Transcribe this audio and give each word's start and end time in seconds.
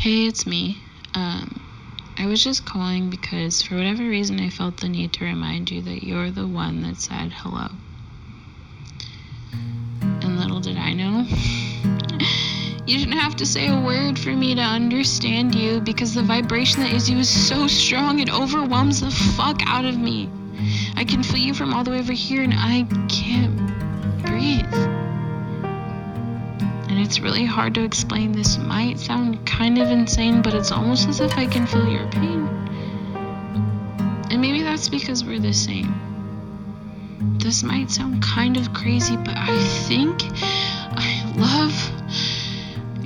Hey, 0.00 0.28
it's 0.28 0.46
me. 0.46 0.76
Um, 1.12 1.60
I 2.16 2.26
was 2.26 2.44
just 2.44 2.64
calling 2.64 3.10
because 3.10 3.62
for 3.62 3.74
whatever 3.74 4.04
reason 4.04 4.38
I 4.38 4.48
felt 4.48 4.76
the 4.76 4.88
need 4.88 5.12
to 5.14 5.24
remind 5.24 5.72
you 5.72 5.82
that 5.82 6.04
you're 6.04 6.30
the 6.30 6.46
one 6.46 6.82
that 6.82 6.98
said 6.98 7.32
hello. 7.32 7.66
And 10.00 10.38
little 10.38 10.60
did 10.60 10.76
I 10.76 10.92
know, 10.92 11.26
you 12.86 12.96
didn't 12.96 13.18
have 13.18 13.34
to 13.38 13.44
say 13.44 13.66
a 13.66 13.80
word 13.80 14.16
for 14.16 14.30
me 14.30 14.54
to 14.54 14.60
understand 14.60 15.56
you 15.56 15.80
because 15.80 16.14
the 16.14 16.22
vibration 16.22 16.80
that 16.82 16.92
is 16.92 17.10
you 17.10 17.18
is 17.18 17.28
so 17.28 17.66
strong 17.66 18.20
it 18.20 18.32
overwhelms 18.32 19.00
the 19.00 19.10
fuck 19.10 19.62
out 19.66 19.84
of 19.84 19.98
me. 19.98 20.30
I 20.94 21.02
can 21.02 21.24
feel 21.24 21.38
you 21.38 21.54
from 21.54 21.74
all 21.74 21.82
the 21.82 21.90
way 21.90 21.98
over 21.98 22.12
here 22.12 22.44
and 22.44 22.54
I 22.54 22.86
can't 23.08 23.56
breathe. 24.24 24.67
It's 27.08 27.20
really 27.20 27.46
hard 27.46 27.74
to 27.76 27.84
explain. 27.84 28.32
This 28.32 28.58
might 28.58 28.98
sound 28.98 29.46
kind 29.46 29.78
of 29.78 29.90
insane, 29.90 30.42
but 30.42 30.52
it's 30.52 30.70
almost 30.70 31.08
as 31.08 31.20
if 31.20 31.38
I 31.38 31.46
can 31.46 31.66
feel 31.66 31.88
your 31.88 32.06
pain. 32.10 32.46
And 34.30 34.42
maybe 34.42 34.62
that's 34.62 34.90
because 34.90 35.24
we're 35.24 35.38
the 35.38 35.54
same. 35.54 35.94
This 37.38 37.62
might 37.62 37.90
sound 37.90 38.22
kind 38.22 38.58
of 38.58 38.74
crazy, 38.74 39.16
but 39.16 39.34
I 39.38 39.58
think 39.88 40.20
I 40.22 41.32
love 41.38 41.72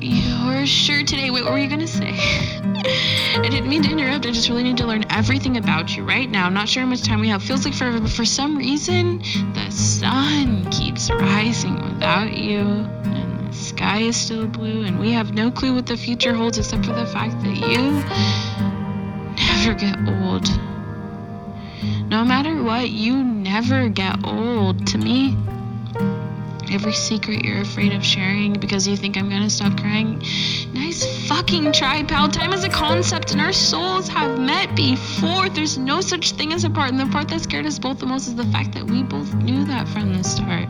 your 0.00 0.64
shirt 0.64 1.08
today. 1.08 1.32
Wait, 1.32 1.42
what 1.42 1.50
were 1.50 1.58
you 1.58 1.68
gonna 1.68 1.88
say? 1.88 2.12
I 2.14 3.48
didn't 3.50 3.68
mean 3.68 3.82
to 3.82 3.90
interrupt. 3.90 4.26
I 4.26 4.30
just 4.30 4.48
really 4.48 4.62
need 4.62 4.76
to 4.76 4.86
learn 4.86 5.06
everything 5.10 5.56
about 5.56 5.96
you 5.96 6.04
right 6.04 6.30
now. 6.30 6.46
I'm 6.46 6.54
not 6.54 6.68
sure 6.68 6.84
how 6.84 6.88
much 6.88 7.02
time 7.02 7.18
we 7.18 7.30
have. 7.30 7.42
Feels 7.42 7.64
like 7.64 7.74
forever, 7.74 7.98
but 7.98 8.10
for 8.10 8.24
some 8.24 8.56
reason, 8.56 9.18
the 9.54 9.68
sun 9.70 10.70
keeps 10.70 11.10
rising 11.10 11.74
without 11.82 12.32
you. 12.32 12.88
Sky 13.98 14.04
is 14.04 14.16
still 14.16 14.46
blue, 14.46 14.82
and 14.82 15.00
we 15.00 15.10
have 15.10 15.34
no 15.34 15.50
clue 15.50 15.74
what 15.74 15.86
the 15.86 15.96
future 15.96 16.32
holds 16.32 16.56
except 16.56 16.86
for 16.86 16.92
the 16.92 17.06
fact 17.06 17.34
that 17.42 17.56
you 17.56 17.82
never 19.34 19.74
get 19.74 19.98
old. 20.22 20.46
No 22.08 22.24
matter 22.24 22.62
what, 22.62 22.90
you 22.90 23.24
never 23.24 23.88
get 23.88 24.24
old 24.24 24.86
to 24.86 24.98
me. 24.98 25.36
Every 26.70 26.92
secret 26.92 27.44
you're 27.44 27.60
afraid 27.60 27.92
of 27.92 28.04
sharing 28.04 28.52
because 28.52 28.86
you 28.86 28.96
think 28.96 29.16
I'm 29.16 29.28
gonna 29.28 29.50
stop 29.50 29.76
crying. 29.76 30.22
Nice 30.72 31.02
fucking 31.26 31.72
try, 31.72 32.04
pal. 32.04 32.28
Time 32.28 32.52
is 32.52 32.62
a 32.62 32.68
concept, 32.68 33.32
and 33.32 33.40
our 33.40 33.52
souls 33.52 34.06
have 34.06 34.38
met 34.38 34.76
before. 34.76 35.48
There's 35.48 35.76
no 35.76 36.02
such 36.02 36.30
thing 36.32 36.52
as 36.52 36.62
a 36.62 36.70
part, 36.70 36.92
and 36.92 37.00
the 37.00 37.06
part 37.06 37.26
that 37.30 37.40
scared 37.40 37.66
us 37.66 37.80
both 37.80 37.98
the 37.98 38.06
most 38.06 38.28
is 38.28 38.36
the 38.36 38.46
fact 38.46 38.74
that 38.74 38.84
we 38.84 39.02
both 39.02 39.34
knew 39.34 39.64
that 39.64 39.88
from 39.88 40.16
the 40.16 40.22
start. 40.22 40.68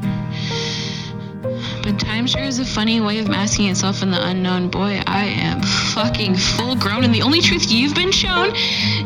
Time 1.96 2.26
sure 2.26 2.42
is 2.42 2.58
a 2.58 2.64
funny 2.64 3.00
way 3.00 3.18
of 3.18 3.28
masking 3.28 3.68
itself 3.68 4.02
in 4.02 4.10
the 4.10 4.22
unknown. 4.22 4.68
Boy, 4.68 5.02
I 5.06 5.24
am 5.24 5.62
fucking 5.62 6.36
full 6.36 6.76
grown, 6.76 7.04
and 7.04 7.14
the 7.14 7.22
only 7.22 7.40
truth 7.40 7.70
you've 7.70 7.94
been 7.94 8.12
shown 8.12 8.54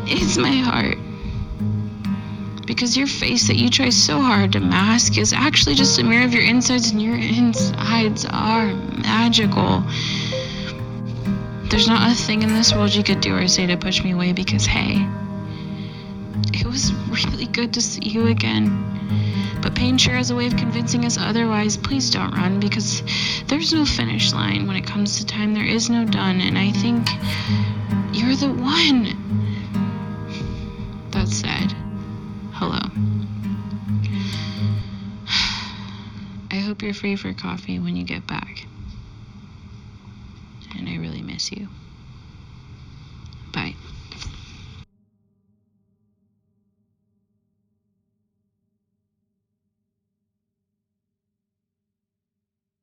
is 0.09 0.37
my 0.37 0.57
heart 0.57 0.99
because 2.67 2.97
your 2.97 3.07
face 3.07 3.49
that 3.49 3.57
you 3.57 3.69
try 3.69 3.91
so 3.91 4.21
hard 4.21 4.53
to 4.53 4.61
mask 4.61 5.19
is 5.19 5.33
actually 5.33 5.75
just 5.75 5.99
a 5.99 6.03
mirror 6.03 6.25
of 6.25 6.33
your 6.33 6.43
insides, 6.43 6.91
and 6.91 7.03
your 7.03 7.17
insides 7.17 8.25
are 8.25 8.73
magical. 8.75 9.85
There's 11.71 11.89
not 11.89 12.11
a 12.11 12.15
thing 12.15 12.43
in 12.43 12.51
this 12.51 12.75
world 12.75 12.95
you 12.95 13.03
could 13.03 13.21
do 13.21 13.37
or 13.37 13.49
say 13.49 13.67
to 13.67 13.77
push 13.77 14.03
me 14.03 14.13
away 14.13 14.33
because, 14.33 14.67
hey, 14.67 15.07
was 16.73 16.93
really 17.09 17.45
good 17.45 17.75
to 17.75 17.83
see 17.83 18.09
you 18.09 18.29
again. 18.29 19.59
But 19.61 19.75
pain 19.75 19.99
sure 19.99 20.15
has 20.15 20.31
a 20.31 20.35
way 20.35 20.47
of 20.47 20.57
convincing 20.57 21.05
us 21.05 21.19
otherwise. 21.19 21.77
Please 21.77 22.09
don't 22.09 22.33
run 22.33 22.61
because 22.61 23.03
there's 23.47 23.75
no 23.75 23.85
finish 23.85 24.33
line 24.33 24.67
when 24.67 24.77
it 24.77 24.87
comes 24.87 25.19
to 25.19 25.27
time. 25.27 25.53
There 25.53 25.67
is 25.67 25.91
no 25.91 26.07
done, 26.07 26.41
and 26.41 26.57
I 26.57 26.73
think 26.73 27.07
you're 28.13 28.35
the 28.35 28.49
one. 28.51 29.19
That 31.11 31.29
said, 31.29 31.75
hello. 32.55 32.81
I 36.51 36.57
hope 36.57 36.83
you're 36.83 36.95
free 36.95 37.17
for 37.17 37.35
coffee 37.35 37.79
when 37.79 37.97
you 37.97 38.05
get 38.05 38.27
back. 38.27 38.67
And 40.79 40.89
I 40.89 40.97
really 40.97 41.21
miss 41.21 41.53
you. 41.53 41.69